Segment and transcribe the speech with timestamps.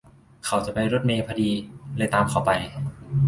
[0.45, 1.49] เขาจะไปรถเมล์พอดี
[1.97, 2.51] เลยตามเขาไป